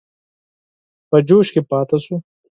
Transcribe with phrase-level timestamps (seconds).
[1.09, 2.15] په جوش کې پاته شو.